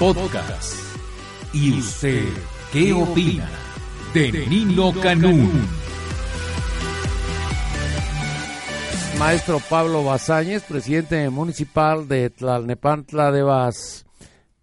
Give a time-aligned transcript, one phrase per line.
[0.00, 0.96] Podcast.
[1.52, 2.24] ¿Y usted
[2.72, 3.46] qué opina
[4.14, 5.68] de Nino Canún?
[9.18, 14.06] Maestro Pablo Bazáñez, presidente municipal de Tlalnepantla de Vaz.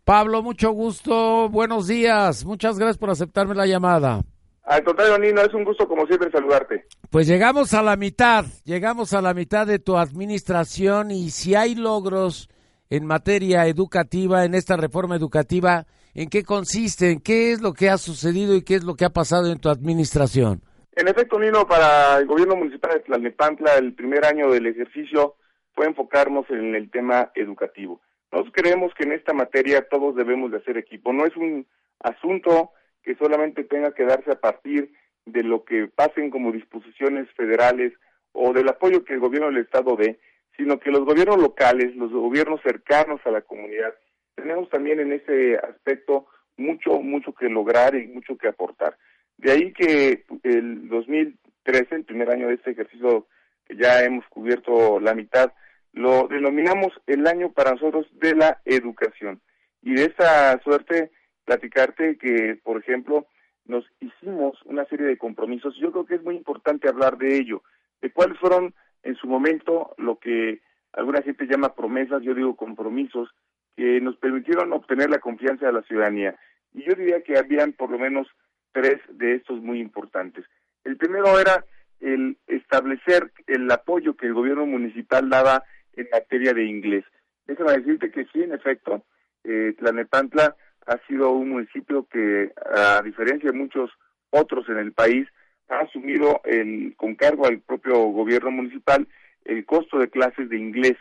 [0.04, 4.24] Pablo, mucho gusto, buenos días, muchas gracias por aceptarme la llamada.
[4.64, 6.88] Al contrario, Nino, es un gusto como siempre saludarte.
[7.12, 11.76] Pues llegamos a la mitad, llegamos a la mitad de tu administración y si hay
[11.76, 12.50] logros
[12.90, 17.12] en materia educativa, en esta reforma educativa, ¿en qué consiste?
[17.12, 19.60] ¿En qué es lo que ha sucedido y qué es lo que ha pasado en
[19.60, 20.62] tu administración?
[20.96, 25.36] En efecto, Nino, para el gobierno municipal de Tlalnepantla, el primer año del ejercicio
[25.76, 28.02] fue enfocarnos en el tema educativo.
[28.32, 31.14] Nosotros creemos que en esta materia todos debemos de hacer equipo.
[31.14, 31.68] No es un
[32.00, 32.72] asunto
[33.04, 34.92] que solamente tenga que darse a partir
[35.26, 37.94] de lo que pasen como disposiciones federales
[38.32, 40.20] o del apoyo que el gobierno del Estado dé,
[40.58, 43.94] sino que los gobiernos locales, los gobiernos cercanos a la comunidad,
[44.36, 46.28] tenemos también en ese aspecto
[46.58, 48.98] mucho, mucho que lograr y mucho que aportar.
[49.38, 53.28] De ahí que el 2013, el primer año de este ejercicio
[53.66, 55.54] que ya hemos cubierto la mitad,
[55.94, 59.42] lo denominamos el año para nosotros de la educación.
[59.82, 61.12] Y de esa suerte,
[61.46, 63.28] platicarte que, por ejemplo,
[63.66, 65.76] nos hicimos una serie de compromisos.
[65.80, 67.62] Yo creo que es muy importante hablar de ello,
[68.02, 68.74] de cuáles fueron
[69.08, 70.60] en su momento lo que
[70.92, 73.30] alguna gente llama promesas, yo digo compromisos,
[73.78, 76.36] que nos permitieron obtener la confianza de la ciudadanía.
[76.74, 78.28] Y yo diría que habían por lo menos
[78.74, 80.44] tres de estos muy importantes.
[80.84, 81.64] El primero era
[82.02, 87.06] el establecer el apoyo que el gobierno municipal daba en materia de inglés.
[87.46, 89.06] Déjame decirte que sí, en efecto,
[89.46, 90.56] eh, Tlanepantla
[90.86, 93.90] ha sido un municipio que, a diferencia de muchos
[94.32, 95.28] otros en el país,
[95.70, 99.08] ha asumido el, con cargo al propio gobierno municipal
[99.46, 100.98] el costo de clases de inglés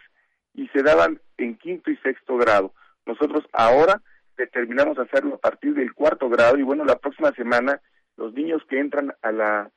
[0.54, 2.72] y se daban en quinto y sexto grado.
[3.04, 4.02] Nosotros ahora
[4.36, 7.80] determinamos hacerlo a partir del cuarto grado y bueno, la próxima semana
[8.16, 9.70] los niños que entran a la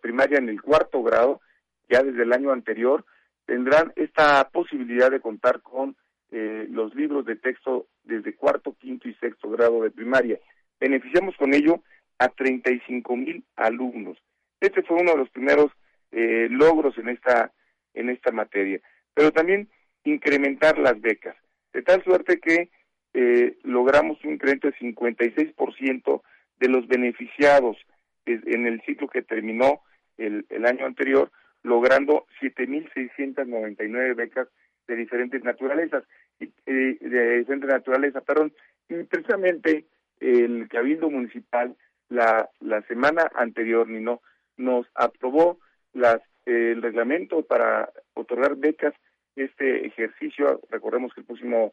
[0.00, 1.40] primaria en el cuarto grado,
[1.88, 3.04] ya desde el año anterior,
[3.46, 5.96] tendrán esta posibilidad de contar con
[6.32, 10.38] eh, los libros de texto desde cuarto, quinto y sexto grado de primaria.
[10.80, 11.82] Beneficiamos con ello
[12.20, 14.18] a 35 mil alumnos.
[14.60, 15.72] Este fue uno de los primeros
[16.12, 17.50] eh, logros en esta,
[17.94, 18.78] en esta materia.
[19.14, 19.68] Pero también
[20.04, 21.34] incrementar las becas,
[21.72, 22.68] de tal suerte que
[23.14, 26.22] eh, logramos un incremento de 56%
[26.58, 27.78] de los beneficiados
[28.26, 29.80] en el ciclo que terminó
[30.18, 31.32] el, año anterior,
[31.62, 34.46] logrando 7.699 becas
[34.86, 36.04] de diferentes naturalezas,
[36.38, 38.52] de diferentes naturaleza, perdón,
[38.90, 39.86] y precisamente
[40.20, 41.74] el Cabildo Municipal
[42.10, 44.20] la, la semana anterior, ni no,
[44.56, 45.58] nos aprobó
[45.94, 48.94] las, el reglamento para otorgar becas
[49.36, 51.72] este ejercicio, recordemos que el próximo,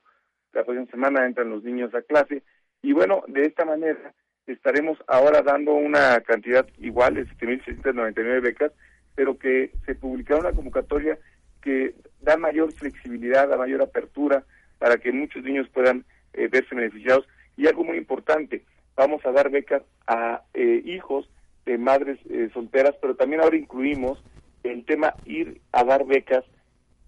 [0.53, 2.43] la próxima semana entran los niños a clase,
[2.81, 4.13] y bueno, de esta manera
[4.45, 8.71] estaremos ahora dando una cantidad igual de 7.699 becas,
[9.15, 11.17] pero que se publicará una convocatoria
[11.61, 14.45] que da mayor flexibilidad, da mayor apertura
[14.77, 17.27] para que muchos niños puedan eh, verse beneficiados.
[17.57, 18.63] Y algo muy importante,
[18.97, 21.29] vamos a dar becas a eh, hijos
[21.65, 24.21] de madres eh, solteras, pero también ahora incluimos
[24.63, 26.43] el tema ir a dar becas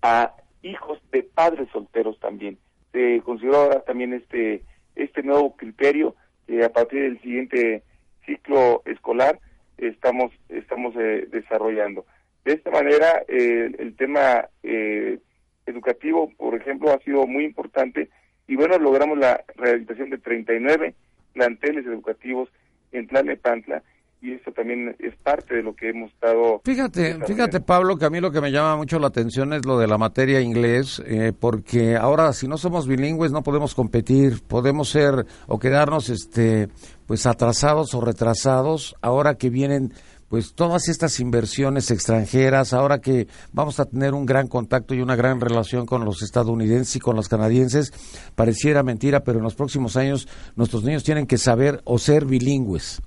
[0.02, 2.58] a hijos de padres solteros también.
[2.94, 4.64] Se consideró ahora también este
[4.96, 7.84] este nuevo criterio que a partir del siguiente
[8.26, 9.40] ciclo escolar
[9.78, 12.06] estamos estamos desarrollando.
[12.46, 15.20] De esta manera, eh, el tema eh,
[15.66, 18.10] educativo, por ejemplo, ha sido muy importante
[18.48, 20.96] y bueno, logramos la rehabilitación de 39
[21.34, 22.50] planteles educativos
[22.92, 23.84] en Tlalnepantla
[24.22, 26.62] y eso también es parte de lo que hemos estado.
[26.66, 29.80] Fíjate, fíjate Pablo, que a mí lo que me llama mucho la atención es lo
[29.80, 34.90] de la materia inglés, eh, porque ahora si no somos bilingües no podemos competir, podemos
[34.90, 36.68] ser o quedarnos, este,
[37.06, 38.96] pues atrasados o retrasados.
[39.02, 39.94] Ahora que vienen
[40.30, 45.16] pues todas estas inversiones extranjeras, ahora que vamos a tener un gran contacto y una
[45.16, 47.92] gran relación con los estadounidenses y con los canadienses,
[48.36, 53.02] pareciera mentira, pero en los próximos años nuestros niños tienen que saber o ser bilingües.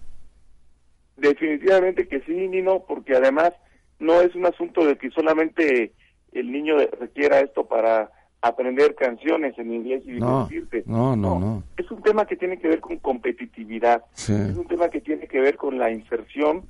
[1.17, 3.53] Definitivamente que sí, Nino, porque además
[4.01, 5.93] no es un asunto de que solamente
[6.33, 8.11] el niño requiera esto para
[8.41, 10.83] aprender canciones en inglés y divertirte.
[10.87, 14.03] No, no, no, Es un tema que tiene que ver con competitividad.
[14.17, 16.65] Es un tema que tiene que ver con la inserción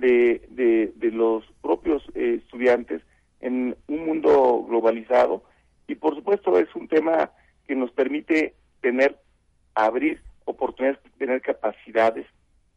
[0.00, 3.02] de, de, los propios eh, estudiantes
[3.40, 5.42] en un mundo globalizado.
[5.86, 7.30] Y por supuesto es un tema
[7.66, 9.18] que nos permite tener,
[9.74, 12.26] abrir oportunidades, tener capacidades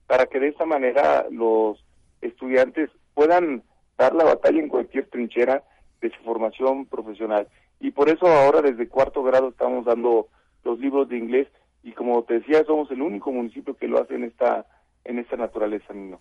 [0.06, 1.84] para que de esta manera los
[2.22, 3.64] estudiantes puedan
[3.98, 5.64] dar la batalla en cualquier trinchera
[6.02, 7.48] de su formación profesional.
[7.80, 10.28] Y por eso ahora desde cuarto grado estamos dando
[10.64, 11.48] los libros de inglés
[11.84, 14.66] y como te decía, somos el único municipio que lo hace en esta,
[15.04, 16.20] en esta naturaleza, Nino.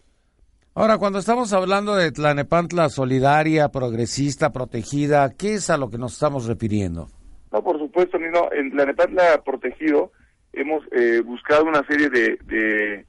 [0.79, 6.13] Ahora, cuando estamos hablando de Tlanepantla solidaria, progresista, protegida, ¿qué es a lo que nos
[6.13, 7.09] estamos refiriendo?
[7.51, 10.13] No, por supuesto, Nino, en Tlanepantla protegido
[10.53, 13.07] hemos eh, buscado una serie de,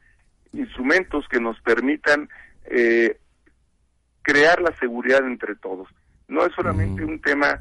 [0.54, 2.30] instrumentos que nos permitan
[2.68, 3.20] eh,
[4.22, 5.90] crear la seguridad entre todos.
[6.30, 7.60] No es solamente un tema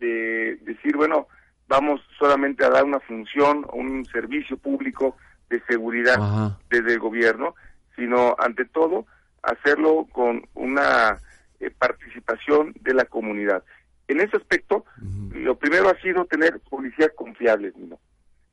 [0.00, 1.28] de decir, bueno,
[1.68, 5.16] vamos solamente a dar una función o un servicio público
[5.48, 7.54] de seguridad desde el gobierno,
[7.94, 9.06] sino ante todo
[9.46, 11.18] hacerlo con una
[11.60, 13.62] eh, participación de la comunidad.
[14.08, 14.84] En ese aspecto,
[15.32, 17.98] lo primero ha sido tener policías confiables, ¿no?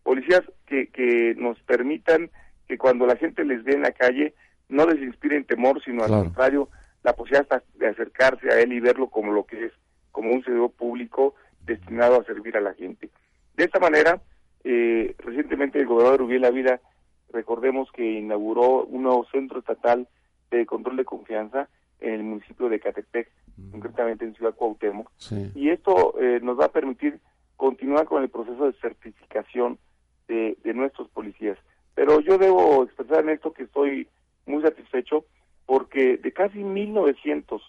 [0.03, 2.29] policías que, que nos permitan
[2.67, 4.33] que cuando la gente les ve en la calle
[4.69, 6.69] no les inspiren temor, sino al contrario,
[7.03, 9.73] la posibilidad de acercarse a él y verlo como lo que es,
[10.11, 11.35] como un servidor público
[11.65, 13.09] destinado a servir a la gente.
[13.55, 14.21] De esta manera,
[14.63, 16.79] eh, recientemente el gobernador Uriel Ávila,
[17.33, 20.07] recordemos que inauguró un nuevo centro estatal
[20.51, 21.69] de control de confianza
[21.99, 23.31] en el municipio de Catepec,
[23.71, 25.09] concretamente en Ciudad Cuauhtémoc,
[25.55, 27.19] y esto eh, nos va a permitir
[27.55, 29.77] continuar con el proceso de certificación
[30.27, 31.57] de, de nuestros policías.
[31.93, 34.07] Pero yo debo expresar en esto que estoy
[34.45, 35.25] muy satisfecho
[35.65, 37.61] porque de casi 1.900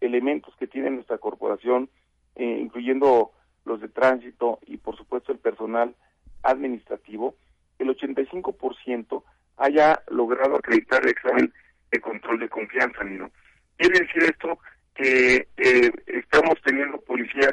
[0.00, 1.88] elementos que tiene nuestra corporación,
[2.36, 3.32] eh, incluyendo
[3.64, 5.94] los de tránsito y por supuesto el personal
[6.42, 7.34] administrativo,
[7.78, 9.22] el 85%
[9.56, 11.52] haya logrado acreditar el examen
[11.92, 13.30] de control de confianza, ¿no?
[13.76, 14.58] Quiere decir esto
[14.94, 17.52] que eh, estamos teniendo policías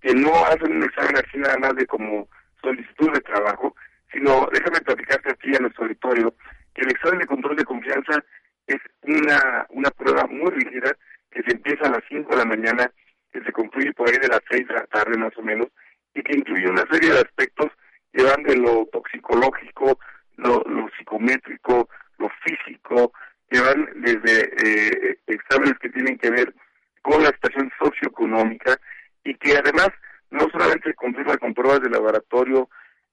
[0.00, 2.28] que no hacen un examen así nada más de como
[2.62, 3.74] solicitud de trabajo,
[4.12, 6.34] sino déjame platicarte aquí a nuestro auditorio
[6.74, 8.22] que el examen de control de confianza
[8.66, 10.94] es una, una prueba muy rígida
[11.30, 12.90] que se empieza a las 5 de la mañana,
[13.32, 15.68] que se concluye por ahí de las 6 de la tarde más o menos,
[16.14, 17.70] y que incluye una serie de aspectos
[18.12, 19.98] llevando lo toxicológico,
[20.36, 21.88] lo, lo psicométrico,
[22.18, 23.12] lo físico,
[23.50, 26.54] llevan desde eh, exámenes que tienen que ver
[27.02, 28.78] con la situación socioeconómica
[29.24, 29.88] y que además
[30.30, 32.68] no solamente se confirma con pruebas de laboratorio,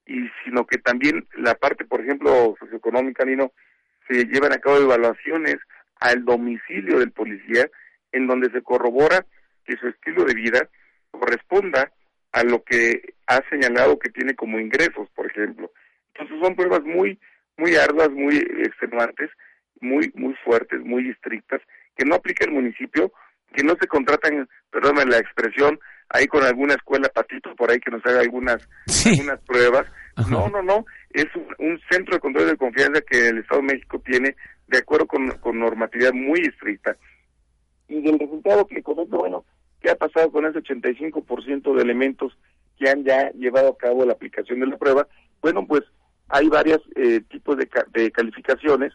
[0.06, 3.52] y sino que también la parte, por ejemplo, socioeconómica, Nino,
[4.08, 5.58] se llevan a cabo evaluaciones
[6.00, 7.70] al domicilio del policía
[8.12, 9.26] en donde se corrobora
[9.66, 10.70] que su estilo de vida
[11.12, 11.92] corresponda
[12.32, 15.72] a lo que ha señalado que tiene como ingresos, por ejemplo.
[16.14, 17.20] Entonces son pruebas muy
[17.58, 19.30] muy arduas, muy extenuantes,
[19.80, 21.62] muy muy fuertes, muy estrictas,
[21.96, 23.12] que no aplica el municipio,
[23.54, 25.80] que no se contratan, perdóname la expresión,
[26.10, 28.68] ahí con alguna escuela patito por ahí que nos haga algunas
[29.06, 29.86] algunas pruebas.
[30.30, 31.26] No, no, no, es
[31.60, 34.36] un, centro de control de confianza que el Estado de México tiene
[34.68, 36.96] de acuerdo con, con normatividad muy estricta.
[37.90, 39.46] Y del resultado que comento, bueno,
[39.82, 42.38] ¿qué ha pasado con ese 85% de elementos
[42.80, 45.06] que han ya llevado a cabo la aplicación de la prueba?
[45.42, 45.84] Bueno, pues
[46.30, 48.94] hay varios eh, tipos de, de calificaciones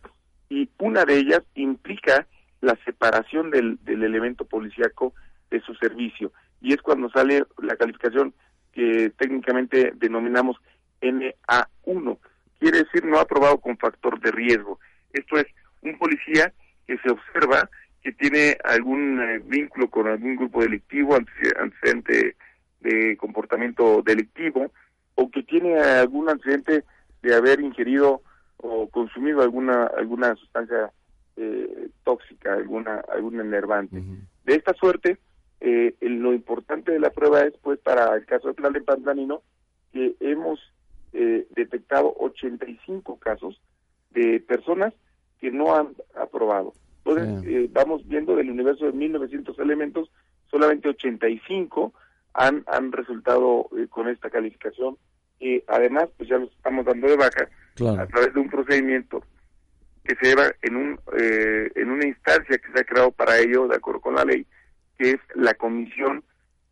[0.48, 2.26] y una de ellas implica
[2.62, 5.14] la separación del, del elemento policíaco
[5.50, 8.34] de su servicio y es cuando sale la calificación
[8.72, 10.56] que técnicamente denominamos
[11.00, 12.18] NA1.
[12.58, 14.78] Quiere decir no aprobado con factor de riesgo.
[15.12, 15.46] Esto es
[15.82, 16.52] un policía
[16.86, 17.68] que se observa
[18.02, 22.36] que tiene algún eh, vínculo con algún grupo delictivo, antecedente
[22.80, 24.72] de comportamiento delictivo,
[25.14, 26.84] o que tiene algún antecedente
[27.22, 28.22] de haber ingerido
[28.56, 30.90] o consumido alguna alguna sustancia
[31.36, 34.02] eh, tóxica, alguna algún enervante.
[34.44, 35.18] De esta suerte,
[35.60, 39.42] eh, lo importante de la prueba es, pues, para el caso de Plan de Pantanino,
[39.92, 40.60] que hemos
[41.12, 43.60] eh, detectado 85 casos
[44.10, 44.94] de personas
[45.40, 46.72] que no han aprobado.
[47.04, 50.10] Entonces, eh, vamos viendo del universo de 1.900 elementos,
[50.50, 51.92] solamente 85
[52.34, 54.96] han, han resultado eh, con esta calificación.
[55.40, 57.48] Y además, pues ya los estamos dando de baja
[57.98, 59.24] a través de un procedimiento
[60.04, 63.76] que se lleva en, un, en una instancia que se ha creado para ello, de
[63.76, 64.46] acuerdo con la ley,
[65.00, 66.22] que es la Comisión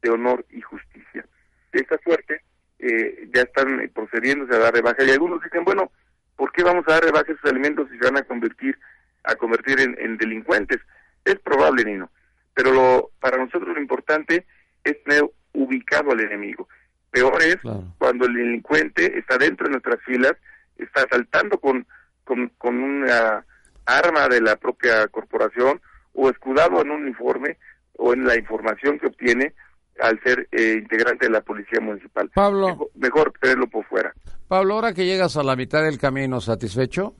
[0.02, 1.24] de Honor y Justicia.
[1.72, 2.42] De esta suerte,
[2.78, 5.90] eh, ya están procediéndose a dar rebaja y algunos dicen, bueno,
[6.36, 8.78] ¿por qué vamos a dar rebaja a esos alimentos si se van a convertir
[9.24, 10.78] a convertir en, delincuentes?
[11.24, 12.10] Es probable, Nino,
[12.52, 14.46] pero lo, para nosotros lo importante
[14.84, 16.68] es tener ubicado al enemigo.
[17.10, 17.56] Peor es
[17.96, 20.34] cuando el delincuente está dentro de nuestras filas,
[20.76, 21.86] está asaltando con,
[22.24, 23.46] con, con una
[23.86, 25.80] arma de la propia corporación
[26.12, 27.56] o escudado en un uniforme
[27.98, 29.54] o en la información que obtiene
[30.00, 32.30] al ser eh, integrante de la policía municipal.
[32.34, 32.90] Pablo.
[32.94, 34.14] Mejor, tenerlo por fuera.
[34.46, 37.14] Pablo, ahora que llegas a la mitad del camino, ¿satisfecho?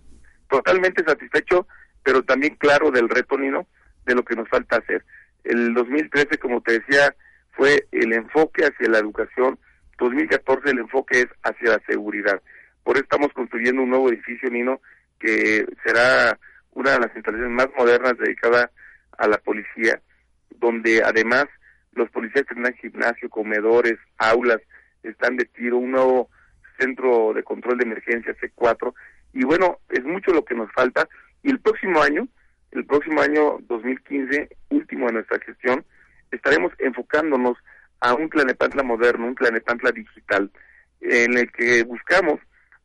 [0.49, 1.67] Totalmente satisfecho,
[2.03, 3.67] pero también claro del reto, Nino,
[4.07, 5.05] de lo que nos falta hacer.
[5.45, 7.15] El 2013, como te decía,
[7.53, 9.59] fue el enfoque hacia la educación.
[9.99, 12.41] 2014 el enfoque es hacia la seguridad.
[12.85, 14.81] Por eso estamos construyendo un nuevo edificio, Nino,
[15.19, 16.39] que será
[16.73, 18.71] una de las instalaciones más modernas dedicada
[19.19, 20.01] a la policía,
[20.59, 21.47] donde además
[21.93, 24.61] los policías tendrán gimnasio, comedores, aulas,
[25.03, 26.31] están de tiro, un nuevo
[26.79, 28.95] centro de control de emergencia C4
[29.33, 31.09] y bueno, es mucho lo que nos falta.
[31.43, 32.27] Y el próximo año,
[32.73, 35.85] el próximo año 2015, último de nuestra gestión,
[36.31, 37.57] estaremos enfocándonos
[38.01, 40.51] a un Planepantla moderno, un Planepantla digital,
[41.01, 42.41] en el que buscamos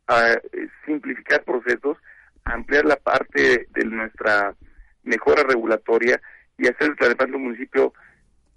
[0.08, 1.98] a, eh, simplificar procesos,
[2.46, 4.56] ampliar la parte de nuestra
[5.04, 6.22] mejora regulatoria
[6.64, 7.94] y hacer el Planepantla un municipio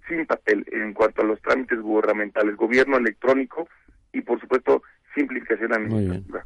[0.07, 3.67] sin papel en cuanto a los trámites gubernamentales, gobierno electrónico
[4.13, 4.81] y por supuesto
[5.13, 6.45] simplificación administrativa.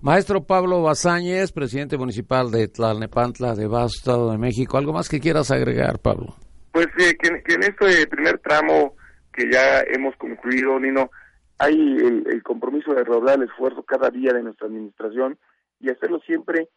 [0.00, 4.76] Maestro Pablo Bazáñez, presidente municipal de Tlalnepantla de Basto, Estado de México.
[4.76, 6.36] ¿Algo más que quieras agregar, Pablo?
[6.72, 8.96] Pues eh, que, en este primer tramo
[9.32, 11.10] que ya hemos concluido, Nino,
[11.58, 15.38] hay el, el compromiso de rodar el esfuerzo cada día de nuestra administración
[15.80, 16.68] y hacerlo siempre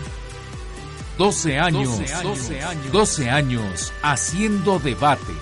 [1.18, 5.32] 12 años, 12 años, 12 años haciendo debate